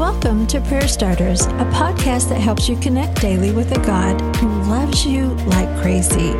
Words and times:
Welcome 0.00 0.46
to 0.46 0.62
Prayer 0.62 0.88
Starters, 0.88 1.42
a 1.42 1.68
podcast 1.74 2.30
that 2.30 2.40
helps 2.40 2.70
you 2.70 2.76
connect 2.78 3.20
daily 3.20 3.52
with 3.52 3.70
a 3.76 3.80
God 3.84 4.18
who 4.36 4.48
loves 4.62 5.04
you 5.04 5.26
like 5.44 5.68
crazy. 5.82 6.30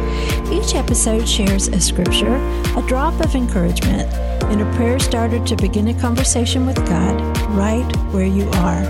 Each 0.51 0.75
episode 0.75 1.29
shares 1.29 1.69
a 1.69 1.79
scripture, 1.79 2.37
a 2.75 2.83
drop 2.89 3.21
of 3.21 3.35
encouragement, 3.35 4.11
and 4.45 4.63
a 4.63 4.77
prayer 4.77 4.99
starter 4.99 5.45
to 5.45 5.57
begin 5.57 5.89
a 5.89 6.01
conversation 6.01 6.65
with 6.65 6.77
God 6.89 7.21
right 7.51 7.85
where 8.15 8.25
you 8.25 8.49
are. 8.55 8.81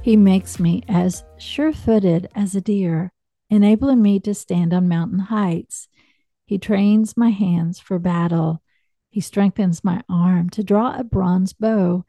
He 0.00 0.16
makes 0.16 0.58
me 0.58 0.82
as 0.88 1.24
sure 1.36 1.74
footed 1.74 2.30
as 2.34 2.54
a 2.54 2.62
deer, 2.62 3.12
enabling 3.50 4.00
me 4.00 4.18
to 4.20 4.32
stand 4.32 4.72
on 4.72 4.88
mountain 4.88 5.18
heights. 5.18 5.88
He 6.46 6.58
trains 6.58 7.16
my 7.16 7.30
hands 7.30 7.80
for 7.80 7.98
battle. 7.98 8.62
He 9.10 9.20
strengthens 9.20 9.82
my 9.82 10.02
arm 10.08 10.48
to 10.50 10.62
draw 10.62 10.96
a 10.96 11.04
bronze 11.04 11.52
bow. 11.52 12.04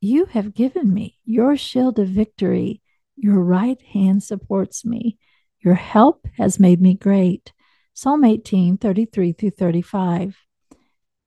You 0.00 0.24
have 0.26 0.54
given 0.54 0.92
me 0.92 1.18
your 1.24 1.56
shield 1.56 1.98
of 1.98 2.08
victory. 2.08 2.80
Your 3.16 3.40
right 3.40 3.80
hand 3.80 4.22
supports 4.22 4.84
me. 4.84 5.18
Your 5.60 5.74
help 5.74 6.26
has 6.36 6.58
made 6.58 6.80
me 6.80 6.94
great. 6.94 7.52
Psalm 7.92 8.24
18, 8.24 8.78
33 8.78 9.32
through 9.32 9.50
35. 9.50 10.36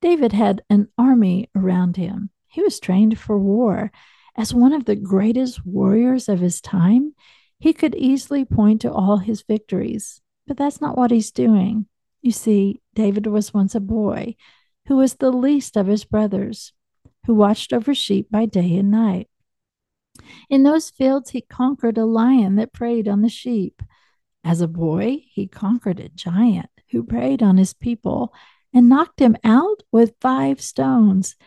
David 0.02 0.34
had 0.34 0.64
an 0.70 0.90
army 0.98 1.50
around 1.56 1.98
him. 1.98 2.30
He 2.48 2.62
was 2.62 2.80
trained 2.80 3.20
for 3.20 3.38
war. 3.38 3.92
As 4.36 4.54
one 4.54 4.74
of 4.74 4.86
the 4.86 4.96
greatest 4.96 5.66
warriors 5.66 6.30
of 6.30 6.40
his 6.40 6.62
time, 6.62 7.14
he 7.60 7.74
could 7.74 7.96
easily 7.96 8.46
point 8.46 8.82
to 8.82 8.92
all 8.92 9.18
his 9.18 9.42
victories, 9.42 10.22
but 10.46 10.58
that's 10.58 10.82
not 10.82 10.98
what 10.98 11.12
he's 11.12 11.32
doing. 11.32 11.88
You 12.28 12.34
see, 12.34 12.82
David 12.94 13.26
was 13.26 13.54
once 13.54 13.74
a 13.74 13.80
boy 13.80 14.36
who 14.88 14.98
was 14.98 15.16
the 15.16 15.32
least 15.32 15.78
of 15.78 15.88
his 15.88 16.04
brothers, 16.04 16.74
who 17.26 17.34
watched 17.34 17.72
over 17.72 17.96
sheep 17.96 18.30
by 18.30 18.46
day 18.46 18.76
and 18.76 18.92
night. 18.92 19.30
In 20.50 20.64
those 20.64 20.90
fields, 20.90 21.30
he 21.30 21.40
conquered 21.40 21.98
a 21.98 22.04
lion 22.04 22.58
that 22.58 22.74
preyed 22.74 23.08
on 23.08 23.22
the 23.22 23.30
sheep. 23.30 23.82
As 24.44 24.60
a 24.60 24.68
boy, 24.68 25.24
he 25.32 25.48
conquered 25.48 26.02
a 26.02 26.10
giant 26.10 26.70
who 26.92 27.02
preyed 27.02 27.42
on 27.42 27.56
his 27.56 27.74
people 27.74 28.34
and 28.74 28.90
knocked 28.90 29.22
him 29.22 29.38
out 29.46 29.84
with 29.94 30.20
five 30.20 30.60
stones. 30.60 31.38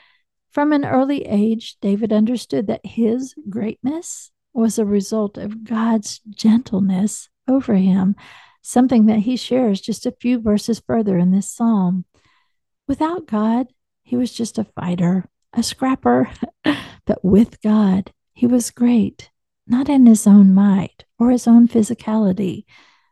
From 0.51 0.73
an 0.73 0.87
early 0.87 1.27
age, 1.27 1.77
David 1.83 2.11
understood 2.11 2.69
that 2.69 2.87
his 2.87 3.35
greatness 3.51 4.33
was 4.55 4.79
a 4.79 4.87
result 4.87 5.37
of 5.37 5.63
God's 5.63 6.23
gentleness 6.31 7.29
over 7.47 7.75
him, 7.75 8.17
something 8.63 9.07
that 9.07 9.21
he 9.21 9.37
shares 9.37 9.81
just 9.81 10.07
a 10.07 10.17
few 10.21 10.41
verses 10.41 10.83
further 10.85 11.19
in 11.19 11.31
this 11.31 11.51
psalm. 11.51 12.05
Without 12.87 13.27
God, 13.27 13.69
he 14.03 14.17
was 14.17 14.33
just 14.33 14.59
a 14.59 14.65
fighter, 14.65 15.29
a 15.53 15.63
scrapper, 15.63 16.31
but 16.65 17.25
with 17.25 17.61
God, 17.63 18.13
he 18.33 18.47
was 18.47 18.71
great, 18.71 19.31
not 19.67 19.89
in 19.89 20.07
his 20.07 20.27
own 20.27 20.55
might 20.55 21.05
or 21.19 21.31
his 21.31 21.47
own 21.47 21.69
physicality, 21.69 22.65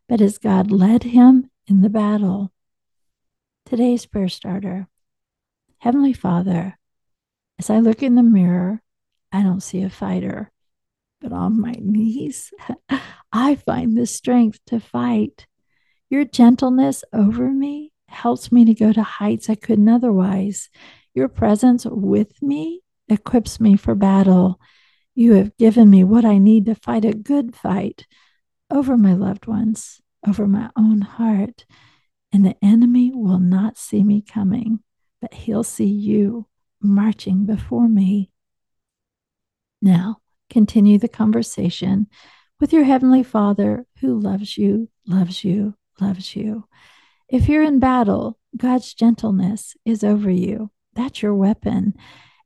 but 0.09 0.21
as 0.21 0.39
God 0.39 0.71
led 0.71 1.03
him 1.03 1.51
in 1.67 1.83
the 1.83 1.91
battle. 1.91 2.53
Today's 3.67 4.07
prayer 4.07 4.29
starter 4.29 4.89
Heavenly 5.79 6.13
Father, 6.13 6.79
as 7.59 7.71
I 7.71 7.79
look 7.79 8.03
in 8.03 8.15
the 8.17 8.23
mirror, 8.23 8.83
I 9.31 9.43
don't 9.43 9.63
see 9.63 9.83
a 9.83 9.91
fighter, 9.91 10.51
but 11.21 11.33
on 11.33 11.61
my 11.61 11.75
knees, 11.79 12.53
I 13.33 13.57
find 13.57 13.97
the 13.97 14.07
strength 14.07 14.61
to 14.67 14.81
fight. 14.81 15.47
Your 16.11 16.25
gentleness 16.25 17.05
over 17.12 17.51
me 17.51 17.93
helps 18.09 18.51
me 18.51 18.65
to 18.65 18.75
go 18.75 18.93
to 18.93 19.03
heights 19.03 19.51
I 19.51 19.55
couldn't 19.55 19.89
otherwise. 19.89 20.70
Your 21.15 21.29
presence 21.29 21.85
with 21.85 22.41
me 22.43 22.81
equips 23.09 23.61
me 23.61 23.77
for 23.77 23.95
battle. 23.95 24.61
You 25.15 25.35
have 25.35 25.57
given 25.57 25.91
me 25.91 26.05
what 26.05 26.25
I 26.25 26.39
need 26.39 26.67
to 26.67 26.75
fight 26.75 27.05
a 27.05 27.13
good 27.13 27.55
fight 27.55 28.07
over 28.70 28.97
my 28.97 29.14
loved 29.14 29.47
ones, 29.47 30.01
over 30.27 30.47
my 30.47 30.70
own 30.77 31.01
heart. 31.01 31.67
And 32.33 32.45
the 32.45 32.57
enemy 32.63 33.11
will 33.14 33.39
not 33.39 33.79
see 33.79 34.05
me 34.05 34.23
coming, 34.23 34.81
but 35.20 35.35
he'll 35.35 35.64
see 35.64 35.86
you 35.86 36.47
marching 36.81 37.47
before 37.47 37.89
me. 37.89 38.31
Now, 39.81 40.19
continue 40.51 40.98
the 40.98 41.08
conversation 41.08 42.08
with 42.61 42.73
your 42.73 42.85
Heavenly 42.85 43.23
Father 43.23 43.86
who 44.01 44.19
loves 44.19 44.58
you, 44.58 44.89
loves 45.07 45.45
you, 45.45 45.74
loves 46.01 46.35
you. 46.36 46.64
If 47.29 47.48
you're 47.48 47.63
in 47.63 47.79
battle, 47.79 48.39
God's 48.57 48.95
gentleness 48.95 49.77
is 49.85 50.02
over 50.02 50.30
you. 50.30 50.70
That's 50.95 51.23
your 51.23 51.35
weapon. 51.35 51.95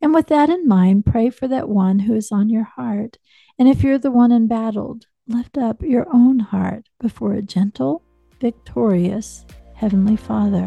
And 0.01 0.13
with 0.13 0.27
that 0.27 0.51
in 0.51 0.67
mind, 0.67 1.07
pray 1.07 1.31
for 1.31 1.47
that 1.49 1.69
one 1.69 2.01
who 2.01 2.15
is 2.15 2.33
on 2.33 2.51
your 2.51 2.65
heart. 2.65 3.19
And 3.59 3.69
if 3.69 3.83
you're 3.83 3.99
the 3.99 4.11
one 4.11 4.33
embattled, 4.33 5.07
lift 5.29 5.57
up 5.57 5.83
your 5.83 6.07
own 6.13 6.41
heart 6.41 6.89
before 7.01 7.35
a 7.35 7.43
gentle, 7.43 8.03
victorious 8.41 9.47
Heavenly 9.75 10.17
Father. 10.17 10.67